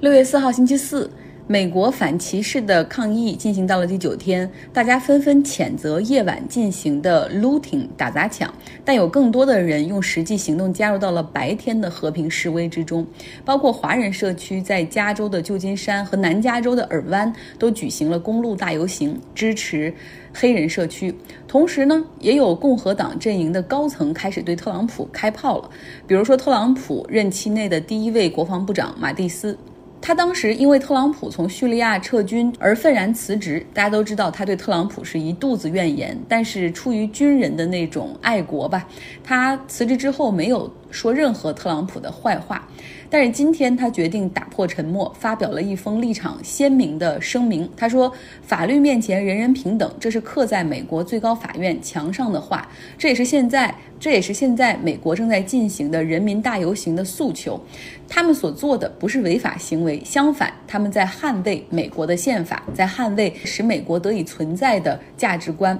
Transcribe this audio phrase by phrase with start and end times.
[0.00, 1.10] 六月四号，星期四，
[1.46, 8.50] 美国反歧视的抗议进行到了第九天，大家纷纷谴责夜晚进行的 looting 打砸抢，
[8.82, 13.06] 但有更多的人用实际行动加入到了白天的和平示威之中。
[13.44, 19.92] 包括华人社区在加州的旧金山和南加州的尔湾都举行了公路大游行，支持
[20.32, 21.14] 黑人社区。
[21.46, 25.68] 同时呢，也有共和党阵营的高层开始对特朗普开炮了，
[26.06, 29.54] 比如说特朗普任期内的第一位国防部长马蒂斯。
[30.02, 33.64] 他当时因为特朗普从叙利亚撤军而愤然辞职。
[33.74, 38.86] 大家都知道他对特朗普是一肚子怨言，但是出于军人的那种爱国吧，
[39.22, 42.68] 他辞职之后没有说任何特朗普的坏话。
[43.12, 47.68] 但是今天他决定打破沉默，发表了一封立场鲜明的声明。
[47.76, 57.60] 他说：“法律面前人人平等，这是刻在美国最高法院墙上的话，这也是现在，这也是现在美国正在进行的人民大游行的诉求。
[58.08, 65.76] 他们所做的不是违法行为，相反，他们在捍卫美国的宪法，在捍卫使美国得以存在的价值观。”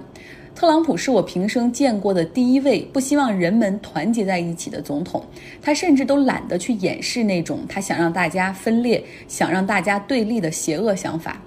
[0.60, 5.24] 特朗普是我平生见过的第一位不希望人们团结在一起的总统。
[5.62, 11.40] 他甚至都懒得去掩饰那种他想让大家分裂、想让大家对立的邪恶想法。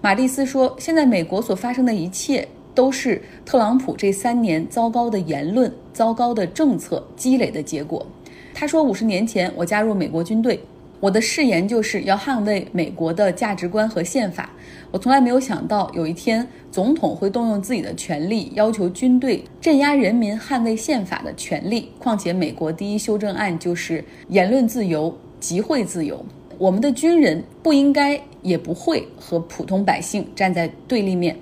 [0.00, 8.04] 马蒂斯说：“现在美国所发生的一切都是特朗普这三年糟糕的言论、糟糕的政策积累的结果。”
[8.52, 10.60] 他说：“五十年前我加入美国军队。”
[11.00, 14.50] 我的誓言就是要捍卫美国的价值观和宪法。
[14.90, 21.90] 我从来没有想到有一天总统会动用自己的权力，要求军队镇压人民捍卫宪法的权利。
[21.98, 26.24] 况且，美国第一修正案就是言论自由、集会自由。
[26.56, 31.36] 我们的军人不应该，也不会和普通百姓站在对立面。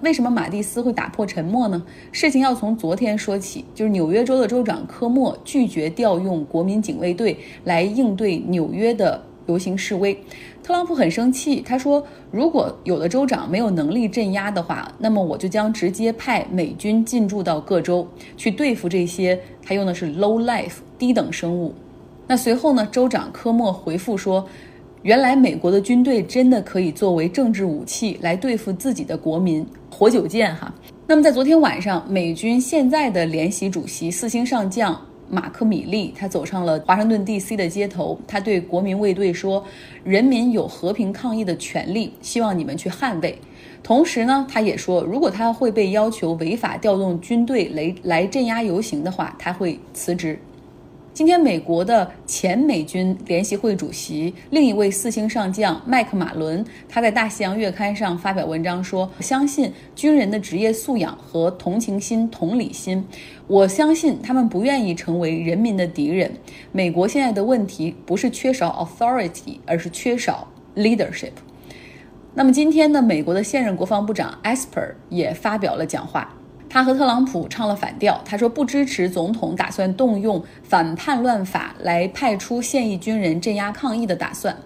[0.00, 1.82] 为什么马蒂斯会打破沉默呢？
[2.12, 10.16] 事情要从昨天说起，就是纽约州的州长科莫拒绝调用国民警卫队来应对纽约的游行示威。
[10.62, 18.06] 特朗普很生气，他说：“如果有的州长没有能力镇压的话，那么我就将直接派美军进驻到各州
[18.36, 21.74] 去对付这些。”他用的是 “low life” 低等生物。
[22.28, 22.86] 那随后呢？
[22.86, 24.46] 州长科莫回复说。
[25.02, 30.74] 原来美国的军队真的可以作为政治武器来对付自己的国民，活久见哈。
[31.06, 35.00] 那么在昨天晚上，美军现在的联席主席四星上将
[35.30, 37.56] 马克米利，他走上了华盛顿 D.C.
[37.56, 39.64] 的街头，他对国民卫队说
[40.02, 43.38] ：“人民有和平抗议的权利，希望你们去捍卫。”
[43.84, 50.36] 同时呢，他也说，如果他会被要求违法调动军队来来镇压游行的话，他会辞职。
[51.18, 63.04] 今天，美国的前美军联席会主席、另一位四星上将麦克马伦，他在《大西洋月刊》上发表文章说：“相信军人的职业素养和同情心、同理心。
[63.48, 66.30] 我相信他们不愿意成为人民的敌人。
[66.70, 70.46] 美国现在的问题不是缺少 authority，而是缺少
[70.76, 71.32] leadership。”
[72.32, 76.37] 那么今天呢，美国的现任国防部长 Esper 也发表了讲话。
[76.68, 78.20] 他和特朗普唱了反调。
[78.24, 84.56] 他说不支持总统打算动用反叛乱法来派出现役军人镇压抗议的打算。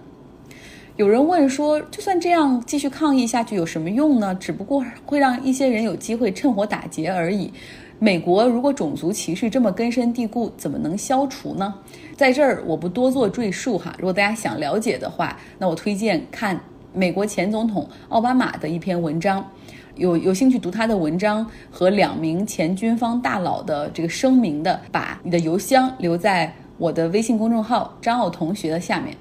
[0.97, 4.35] 有人问说，就算这样继续抗议下去有什么用呢？
[4.35, 7.51] 只不过会让一些人有机会趁火打劫而已。
[7.99, 11.73] 美国如果种族歧视这么根深蒂固，怎么能消除呢？
[12.17, 13.95] 在这儿我不多做赘述哈。
[13.99, 16.61] 如果大家想了解的话，那我推荐看
[16.93, 19.49] 美国前总统奥巴马的一篇文章。
[19.97, 29.15] 有有兴趣读他的文章和两名前军方大佬的这个声明的，把你的邮箱留在我的微信公众号张奥同学的下面。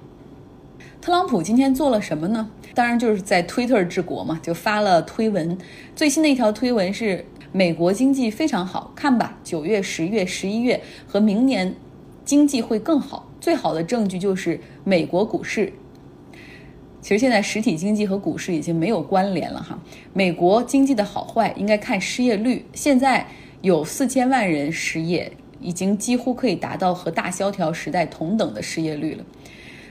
[1.01, 2.49] 特朗普今天做了什么呢？
[2.73, 5.57] 当然就是在 Twitter 治国嘛，就发了推文。
[5.95, 11.75] 最新的一条推文是：美国经济非常好，看吧，九月、十月、十一月和明年
[12.23, 13.27] 经济会更好。
[13.41, 15.73] 最好的证据就是美国股市。
[17.01, 19.77] 其实现在实体经济和股市已经没有关联了哈。
[20.13, 23.25] 美国经济的好坏应该看失业率，现在
[23.61, 29.25] 有四千万人失业，已经几乎可以达到和大萧条时代同等的失业率了。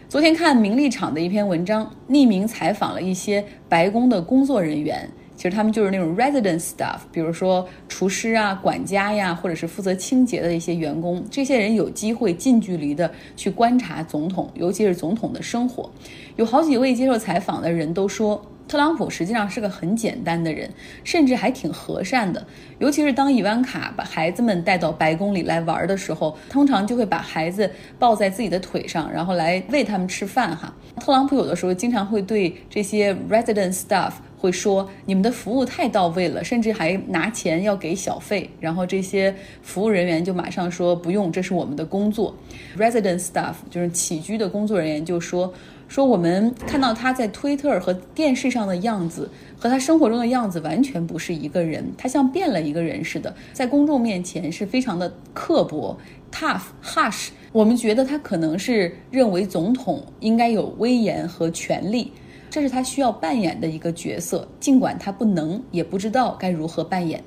[0.09, 5.09] 昨天看名利场的一篇文章，匿名采访了一些白宫的工作人员。
[5.41, 11.25] 其实他们就是那种 resident staff，比如说厨师啊、管家呀，或者是负责清洁的一些员工。
[11.31, 15.91] 这些人有机会近距离的去观察总统，尤其是总统的生活。
[16.37, 20.69] 有好几位接受采访的人都说，特朗普实际上是个很简单的人，
[21.05, 22.47] 甚至还挺和善的。
[22.79, 30.55] 尤其是当伊万卡把孩子们带到白宫里来玩的时候，通常就会把孩子抱在自己的腿上，然后来喂他们吃饭。
[30.55, 30.71] 哈，
[31.01, 34.13] 特朗普有的时候经常会对这些 resident staff。
[34.41, 42.35] 会说你们的服务太到位了，甚至还拿钱要给小费，然后这些服务人员就马上说不用，这是我们的工作。
[42.79, 45.53] Resident staff 就是起居的工作人员就说，
[45.89, 55.99] 说我们看到他在推特和电视上的样子，和他生活中的样子完全不是一个人，他像变了一个人似的，在公众面前是非常的刻薄、
[56.33, 57.29] tough、harsh。
[57.53, 62.13] 我们觉得他可能是认为总统应该有威严和权力，
[62.51, 67.23] 这是他需要扮演的一个角色，尽管他不能，也不知道该如何扮演。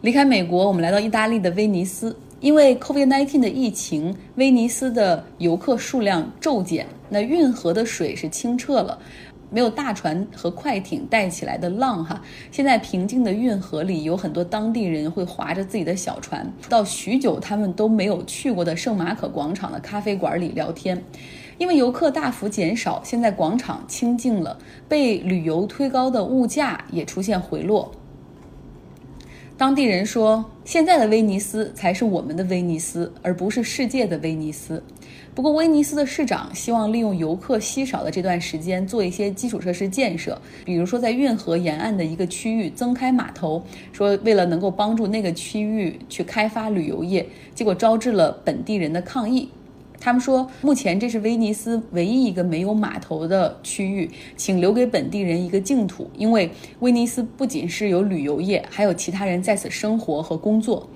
[0.00, 2.16] 离开美国，我们来到意大利的威尼斯。
[2.40, 8.96] 因为 COVID-19 的疫情，威尼斯的游客数量骤减，那运河的水是清澈了，
[9.50, 12.22] 没有大船和快艇带起来的浪哈。
[12.52, 21.02] 现在平静的运河里，有很多当地人会划着自己的小船，到许久他们都没有去过的圣马可广场的咖啡馆里聊天。
[21.58, 24.56] 因为游客大幅减少，现在广场清静了，
[24.88, 27.92] 被旅游推高的物价也出现回落。
[29.56, 34.80] 当地人说，现在的威尼斯才是我们的威尼斯，而不是世界的威尼斯。
[35.34, 43.60] 不过，威尼斯的市长希望利用游客稀少的这段时间做一些基础设施建设，比如说在运河沿岸的一个区域增开码头，
[43.92, 49.48] 说为了能够帮助那个区域去开发旅游业，结果招致了本地人的抗议。
[50.00, 56.08] 他们说，目前这是威尼斯唯一一个没有码头的区域，请留给本地人一个净土。
[56.16, 60.88] 因为威尼斯不仅是有旅游业，还有其他人在此生活和工作。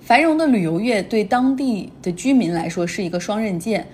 [0.00, 3.86] 繁荣的旅游业对当地的居民来说是一个双刃剑，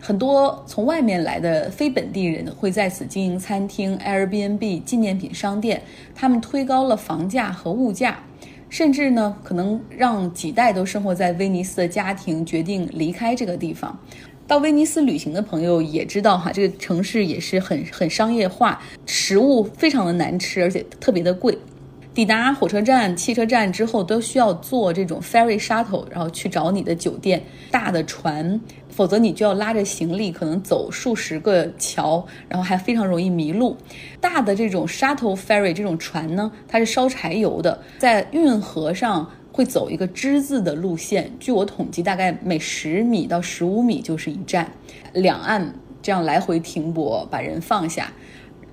[0.00, 5.82] 很多从外面来的非本地人会在此经营餐厅、Airbnb、纪念品商店，
[6.14, 8.20] 他们推高了房价和物价。
[8.68, 13.98] 甚至呢，可能让几代都生活在威尼斯的家庭决定离开这个地方。
[14.46, 21.58] 到威尼斯旅行的朋友也知道哈，这个城市也是很很商业化，食物非常的难吃，而且特别的贵。
[22.16, 27.42] 抵达火车站、汽车站之后，都需要坐这种 ferry shuttle，然后去找你的酒店。
[27.70, 28.58] 大的船。
[28.88, 33.76] 否则你就要拉着行李，可能走数十个桥，然后还非常容易迷路。
[34.18, 41.30] 大的这种 shuttle ferry 这种船呢，它是烧柴油的，在运河上会走一个之字的路线。
[41.38, 44.72] 据我统计，大概每十米到十五米就是一站，
[45.12, 48.10] 两岸这样来回停泊，把人放下。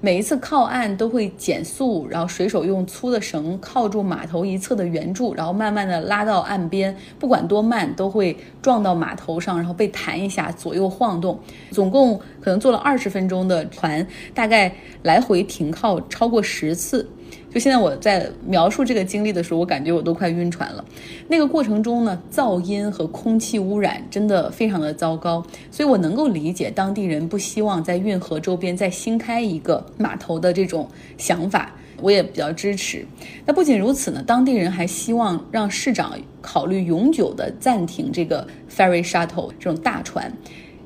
[0.06, 6.94] 每一次靠岸都会减速，然后水手用粗的绳靠住码头一侧的圆柱，然后慢慢的拉到岸边。
[7.18, 11.40] 不管多慢，都会撞到码头上，然后被弹一下，左右晃动。
[11.72, 17.10] 总共可能坐了二十分钟的船，大概来回停靠超过十次。
[17.52, 20.84] 就现在我在描述这个经历的时候，我感觉我都快晕船了。
[21.28, 30.88] 那个过程中呢，噪音和空气污染真的非常的糟糕，所以我能够理解当地人不希望在运河周边再新开一个码头的这种
[31.18, 31.72] 想法，
[32.02, 33.06] 我也比较支持。
[33.46, 40.32] 那不仅如此呢，当地人还希望让市长考虑永久的暂停这个 ferry shuttle 这种大船，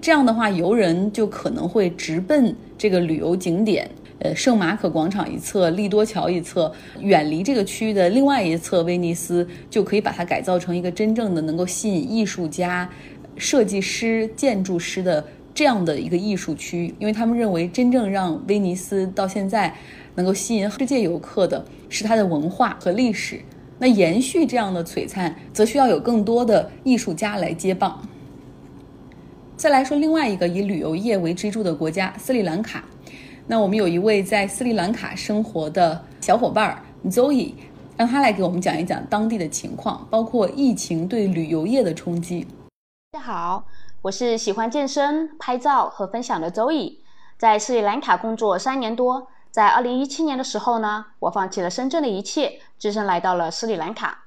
[0.02, 3.90] 这样的话，游人就可能会直奔这个旅游景点。
[4.20, 12.90] 呃，圣马可广场一侧，利多桥一侧，远离这个区域的另外一侧，威尼斯就可以把它改造成一个真正的能够吸引艺术家、
[13.36, 15.24] 设计师、建筑师的
[15.54, 16.94] 这样的一个艺术区。
[16.98, 19.76] 因为他们认为，真正让威尼斯到现在
[20.16, 23.40] 能够吸引世界游客的是它的文化和历史。
[23.78, 28.02] 那延续这样的璀璨，则需要有更多的艺术家来接棒。
[29.56, 32.84] 再来说另外一个以旅游业为支柱的国家——斯里兰卡。
[33.50, 37.54] 那我们有一位在斯里兰卡生活的小伙伴儿 Zoe，
[37.96, 42.46] 让他来给我们讲一讲当地的情况，包括疫情对旅游业的冲击。
[43.14, 43.64] 大家好，
[44.02, 46.98] 我是喜欢健身、拍照和分享的 Zoe，
[47.38, 49.30] 在斯里兰卡工作三年多。
[49.50, 54.26] 在二零一七年的时候呢，我放弃了深圳的一切，只身来到了斯里兰卡。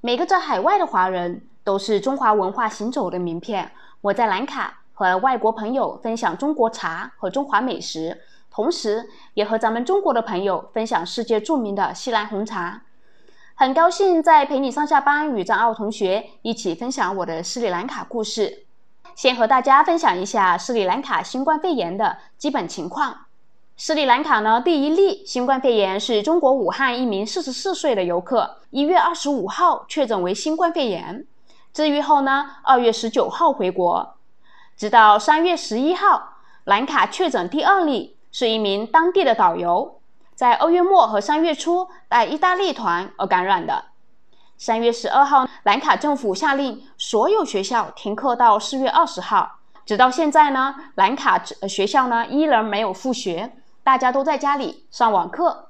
[0.00, 3.72] 每个在海外的华人都是中华文化行走的名片。
[4.00, 8.16] 我在兰卡和外国朋友分享中国茶和中华美食。
[8.54, 12.82] 同时，也和咱们中国的朋友分享世界著名的西兰红茶。
[13.56, 18.64] 很高兴在陪你上下班与张奥同学一起分享我的斯里兰卡故事。
[19.16, 23.26] 先和大家分享一下斯里兰卡新冠肺炎的基本情况。
[23.76, 31.26] 斯里兰卡呢，第一例新冠肺炎是中国武汉一名四十四岁的游客，一月二十五号确诊为新冠肺炎，
[31.72, 34.14] 治愈后呢，二月十九号回国，
[34.76, 38.14] 直到三月十一号，兰卡确诊第二例。
[38.34, 40.00] 是一名当地的导游，
[40.34, 43.84] 在二月末和三月初带意大利团而感染的。
[44.58, 49.60] 三月十二号，兰卡政府下令所有学校停课到四月二十号。
[49.86, 53.52] 直到现在呢，兰卡学校呢依然没有复学，
[53.84, 55.68] 大家都在家里上网课。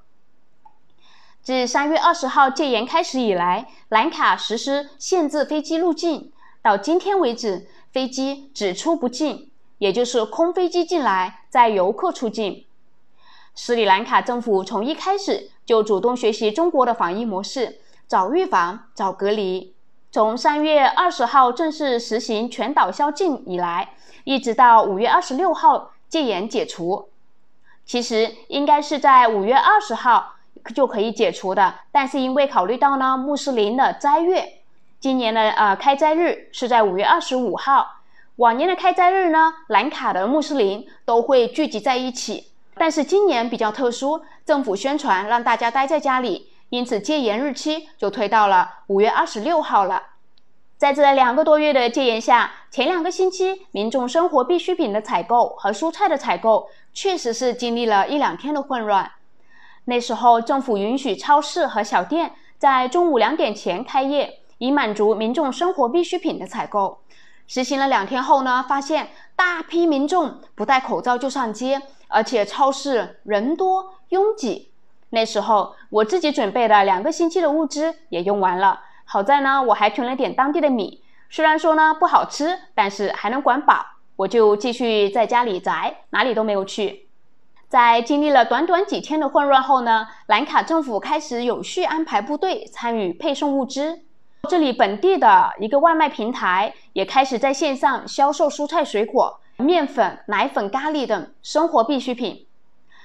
[1.42, 9.50] 自三月二十号戒严开始以来，兰卡实施限制飞机入境，到今天为止，飞机只出不进。
[9.78, 12.64] 也就是空飞机进来，载游客出境。
[13.54, 19.72] 斯里兰卡政府从一开始就主动学习中国的防疫模式，早预防、早隔离。
[20.10, 27.08] 从三月二十号正式实行全岛宵禁以来，一直到五月二十六号戒严解除。
[27.84, 30.36] 其实应该是在五月二十号
[30.74, 34.60] 就可以解除的，但是因为考虑到呢穆斯林的斋月，
[34.98, 38.00] 今年的呃开斋日是在五月二十五号。
[38.36, 50.02] 往年的开斋日呢，兰卡的穆斯林都会聚集在一起，但是今年比较特殊，政府宣传让大家待在家里，因此戒严日期就推到了五月二十六号了。
[50.76, 59.12] 在这两个多月的戒严下，前两个星期民众生活必需品的采购和蔬菜的采购确实是经历了一两天的混乱。
[59.84, 66.98] 那时候政府允许超市和小店在中午两点前开业，以满足民众生活必需品的采购。
[67.46, 74.70] 实行了两天后呢，发现大批民众不戴口罩就上街，而且超市人多拥挤。
[75.10, 83.84] 那时候我自己准备的两个星期的物资也用完了，好在呢我还囤了点当地的米，虽然说呢不好吃，但是还能管饱，
[84.16, 87.06] 我就继续在家里宅，哪里都没有去。
[87.68, 94.00] 在经历了短短几天的混乱后呢，兰卡政府开始有序安排部队参与配送物资。
[94.44, 102.46] 这里本地的一个外卖平台也开始在线上销售蔬菜、水果、面粉、奶粉、咖喱等生活必需品，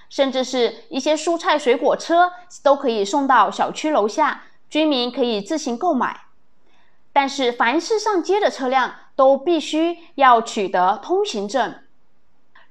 [0.10, 2.32] 甚至是一些蔬菜水果车
[2.62, 6.22] 都可以送到小区楼下，居民可以自行购买。
[7.12, 11.76] 但是，凡是上街的车辆都必须要取得通行证。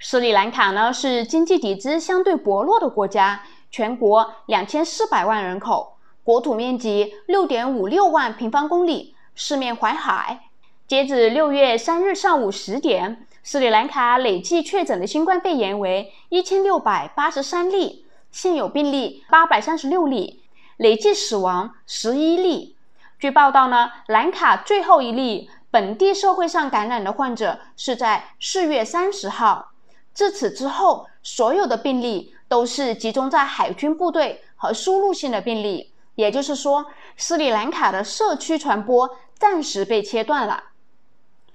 [0.01, 5.98] 斯里兰卡呢是经济底子相对薄弱的国家，全国两千四百万人口。
[6.29, 10.41] 国土面积六点五六万平方公里，四面环海。
[10.87, 20.43] 截止六月三日上午十点，斯里兰卡累计确诊的新冠肺炎为一千六百八十三例，现有病例八百三十六例，
[20.77, 22.77] 累计死亡十一例。
[23.19, 29.71] 据报道呢，兰卡最后一例本地社会上感染的患者是在四月三十号。
[30.13, 35.91] 自此之后，所有的病例都是集中在海军部队和输入性的病例。
[36.19, 36.85] 也就是说，
[37.17, 40.65] 斯里兰卡的社区传播暂时被切断了，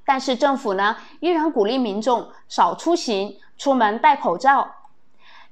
[0.05, 4.75] 但是政府呢依然鼓励民众少出行，出门戴口罩。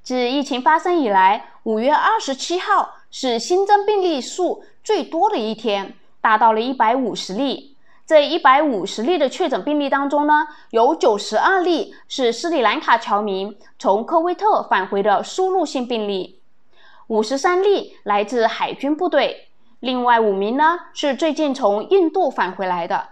[0.02, 7.76] 自疫情发生以来，五月二十七号是新增病例数最多的一天，达到了一百五十例。
[8.06, 16.41] 这一百五十例的确诊病例当中呢，有九十二例是斯里兰卡侨民从科威特返回的输入性病例。
[17.12, 19.50] 五十三例来自海军部队，
[19.82, 23.10] 另外五名呢是最近从印度返回来的。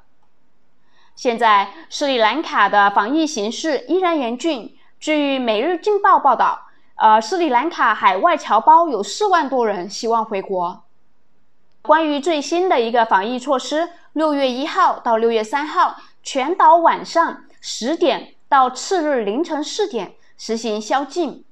[1.17, 4.73] 现在斯里兰卡的防疫形势依然严峻。
[5.01, 10.81] 据《每日镜报》报道，呃，斯里兰卡海外侨胞有四万多人希望回国。
[11.81, 21.43] 关于最新的一个防疫措施，六月一号到六月三号，全岛晚上十点到次日凌晨四点实行宵禁。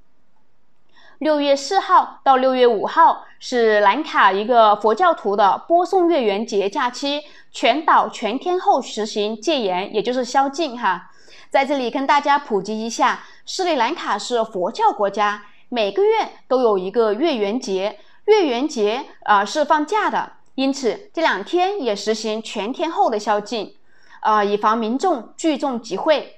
[1.20, 11.10] 六月四号到六月五号是兰卡一个佛教徒的播送月圆节假期，全岛全天候实行戒严，也就是宵禁哈。
[11.50, 23.76] 在这里跟大家普及一下，斯里兰卡是佛教国家，每个月都有一个月圆节，月圆节啊是放假的，因此这两天也实行全天候的宵禁，
[24.20, 26.37] 啊，以防民众聚众集会。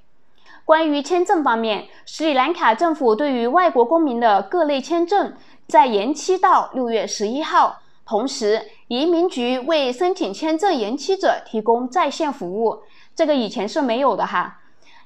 [0.70, 5.34] 关于签证方面，斯里兰卡政府对于外国公民的各类签证
[5.68, 7.80] 在延期到六月十一号。
[8.06, 12.84] 同时，移民局为申请签证延期者提供在线服务，
[13.16, 14.60] 这个以前是没有的哈。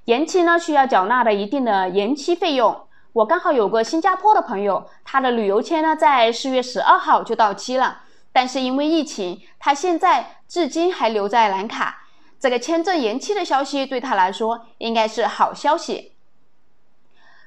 [0.04, 2.78] 延期呢需要缴纳的一定的延期费用。
[3.14, 8.02] 我刚好有个新加坡的朋友，他的旅游签呢在四月十二号就到期了，
[8.34, 12.02] 但是因为疫情，他现在至今还留在兰卡。
[12.44, 16.12] 这个签证延期的消息对他来说应该是好消息。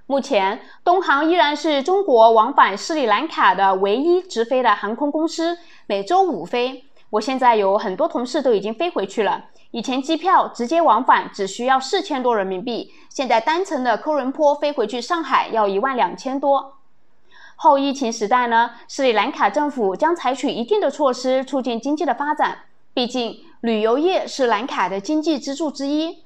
[0.07, 6.87] 目前，东航依然是中国往返斯里兰卡的唯一直飞的航空公司，每周五飞。
[7.11, 9.45] 我现在有很多同事都已经飞回去了。
[9.71, 16.79] 以前机票直接往返只需要四千多人民币，现在单程的科伦坡飞回去上海要一万两千多。
[17.57, 22.61] 后疫情时代呢，斯里兰卡政府将采取一定的措施促进经济的发展，
[22.95, 23.43] 毕竟。
[23.61, 26.23] 旅游业是兰卡的经济支柱之一，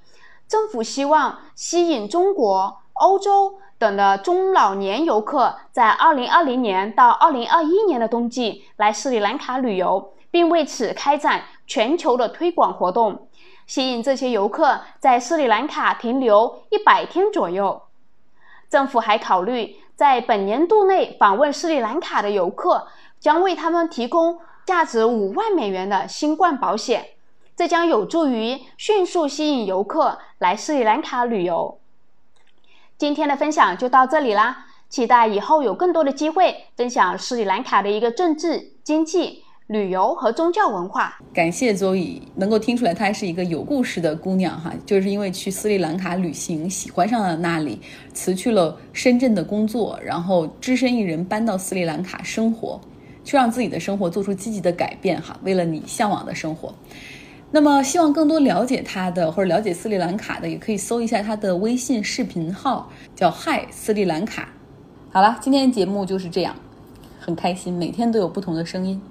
[0.48, 13.28] 政府希望吸引中国、欧洲等的中老年游客在2020年到2021年的冬季来斯里兰卡旅游，并为此开展全球的推广活动。
[13.66, 17.82] 吸引这些游客在斯里兰卡停留一百天左右。
[18.68, 22.88] 政府还考虑在本年度内访问斯里兰卡的游客，
[23.20, 27.10] 将为他们提供价值五万美元的新冠保险，
[27.60, 31.76] 这将有助于迅速吸引游客来斯里兰卡旅游。
[32.96, 39.44] 今天的分享就到这里啦，期待以后有更多的机会分享斯里兰卡的一个政治、经济。
[39.66, 47.78] 旅游和宗教文化，感谢周乙能够听出来，她是一个有故事的姑娘哈，就是因为去斯里兰卡旅行，喜欢上了那里，
[48.14, 52.80] 辞去了深圳的工作，然后只身一人搬到斯里兰卡生活，
[53.22, 56.74] 去让自己的生活做出积极的改变哈，为了你向往的生活。
[57.52, 64.50] 那么，希望更多了解他的或者了解斯里兰卡的，也可以搜一下他的微信视频号，叫嗨斯里兰卡。
[65.10, 66.54] 好了，今天的节目就是这样，
[67.18, 69.02] 很开心，每天都有不同的声音。